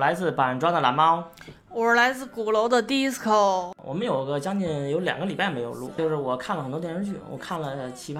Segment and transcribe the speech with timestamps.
[0.00, 1.22] 来自板砖的蓝猫，
[1.68, 3.70] 我是来自鼓楼的 disco。
[3.84, 8.18] 我们有个将近有两个礼拜没有录，就是我看了很多电视剧，我看了《奇葩》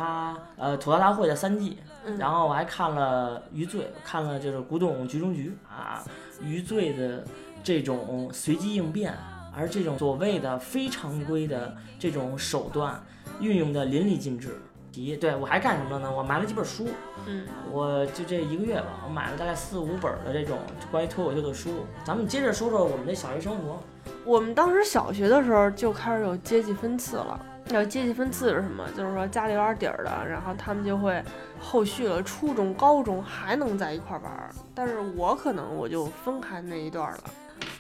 [0.59, 6.05] 呃吐槽大会的三季，嗯然后我还看了《余罪》，看了就是《古董局中局》啊，
[6.45, 7.25] 《余罪》的
[7.65, 9.15] 这种随机应变，
[9.57, 13.03] 而这种所谓的非常规的这种手段
[13.41, 14.61] 运用的淋漓尽致。
[14.91, 16.13] 题对我还干什么了呢？
[16.15, 16.89] 我买了几本书，
[17.27, 20.59] 嗯，我就这一个月吧，我买了大概四五本的这种
[20.91, 21.87] 关于脱口秀的书。
[22.05, 23.79] 咱们接着说说我们的小学生活。
[24.25, 27.41] 我们当时小学的时候就开始有阶级分次了。
[27.71, 28.85] 有阶级分次是什么？
[28.97, 31.23] 就是说家里有点底儿的，然后他们就会
[31.61, 34.51] 后续了初中、高中还能在一块儿玩儿。
[34.75, 37.21] 但是我可能我就分开那一段儿了。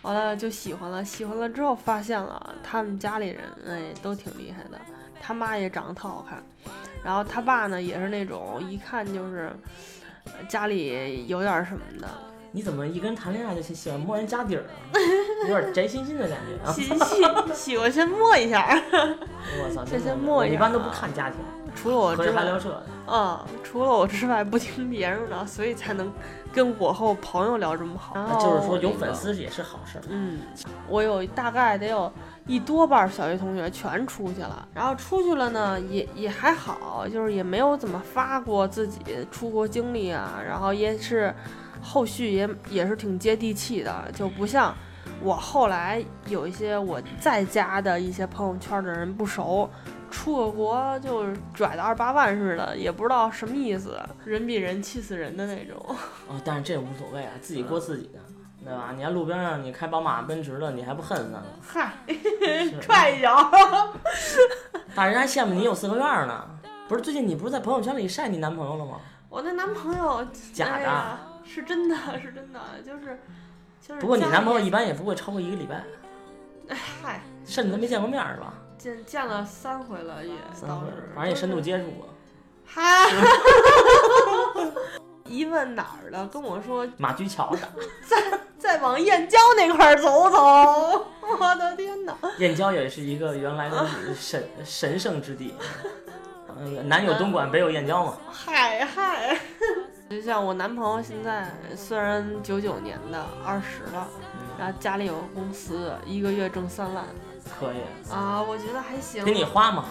[0.02, 4.80] 完了就喜欢了，喜欢了之后发现了他们家里人哎都挺厉害的，
[5.20, 6.42] 他妈也长得特好看，
[7.04, 9.52] 然后他爸呢也是那种一看就是
[10.24, 12.08] 呃家里有点儿什么的，
[12.52, 14.96] 你怎么一跟人谈恋爱就喜喜欢摸人家底儿啊？
[15.48, 16.72] 有点宅心心的感觉啊！
[16.72, 18.66] 喜喜喜欢先摸一下。
[18.92, 21.38] 我操，先先摸一下我一般都不啊看家庭，
[21.74, 22.44] 除了我之外。
[23.12, 26.12] 嗯，除了我之外不听别人的，所以才能
[26.52, 28.14] 跟我和我朋友聊这么好。
[28.38, 30.04] 就是说有粉，丝也是好事儿。
[30.08, 30.38] 嗯，
[30.88, 32.12] 我有大概得有
[32.46, 39.00] 一多半儿小学同学全出去了，然后出去了呢，也也还好，就是也没有怎么发过自己
[39.32, 41.34] 出国经历啊，然后也是
[41.82, 44.72] 后续也也是挺接地气的，就不像。
[45.22, 49.68] 我后来有一些我在家的一些朋友圈的人不熟，
[50.10, 55.76] 出个国就是拽的二八万似的，也不知道什么意思，人比人气死人的那种。
[56.28, 58.18] 哦，但是这无所谓啊，自己过自己的，
[58.64, 58.92] 对吧？
[58.94, 61.46] 你看路边上你开宝马、奔驰的，你还不恨死他呢？
[61.62, 61.92] 嗨，
[62.80, 63.50] 踹一脚。
[64.94, 66.44] 大人还羡慕你有四合院儿呢。
[66.88, 69.00] 不是最近你不是在朋友圈里晒你男朋友了吗？
[69.28, 73.16] 我那男朋友假的哎是真的，是真的，就是
[73.80, 74.00] 就是。
[74.00, 75.84] 不过你男朋友一般也不会超过一个礼拜，
[77.00, 78.52] 嗨，甚至都没见过面儿是吧？
[78.80, 82.08] 见见了三回了也三回倒是，，反正也深度接触过。
[82.66, 83.06] 哈。
[85.26, 87.68] 一问哪儿的，跟我说 马驹桥上，
[88.08, 91.06] 再再往燕郊那块儿走走。
[91.20, 92.16] 我的天哪！
[92.38, 93.86] 燕郊也是一个原来的
[94.16, 95.54] 神神圣之地。
[96.58, 98.14] 嗯，南有东莞，北有燕郊嘛。
[98.32, 99.38] 嗨嗨，
[100.08, 107.04] 就像我男朋友现在虽然九九年的二十了，嗯，然后家里有个公司，一个月挣三万
[107.58, 109.24] 可以，啊，我觉得还行。
[109.24, 109.84] 给你花嘛，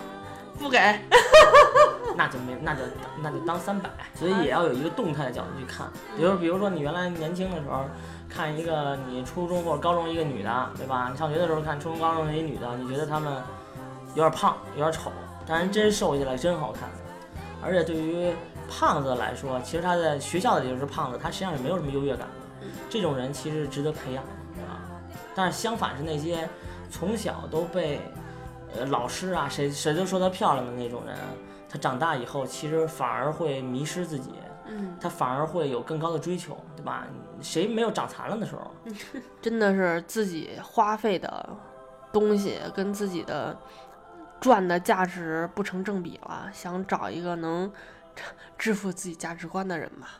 [0.58, 0.78] 不给？
[2.16, 2.82] 那就没，那就
[3.22, 3.90] 那就当三百。
[4.16, 5.88] 所以也要有一个动态的角度去看。
[6.16, 7.84] 比如，比如说你原来年轻的时候。
[8.32, 11.10] 看一个你初中或者高中一个女的，对吧？
[11.12, 13.42] 你上学的时候看初中高中的一女的，你觉得她们
[14.10, 15.12] 有点胖，有点丑，
[15.48, 16.88] 但是真瘦下来真好看。
[17.60, 18.32] 而且对于
[18.70, 22.68] 胖子来说，其实他在学校里就是胖子，他实际上是没有什么优越感的。
[22.88, 24.24] 这种人其实值得培养
[24.60, 24.78] 啊。
[25.34, 26.48] 但是相反是那些
[26.90, 28.02] 从小都被
[28.76, 31.16] 呃老师啊谁谁都说她漂亮的那种人，
[31.70, 34.32] 她长大以后其实反而会迷失自己。
[34.72, 37.08] 嗯，她反而会有更高的追求，对吧？
[37.42, 38.72] 谁没有长残了的时候？
[39.42, 41.50] 真的是自己花费的
[42.12, 43.58] 东西跟自己的
[44.40, 47.72] 赚的价值不成正比了，想找一个能
[48.58, 50.20] 支付自己价值观的人吧。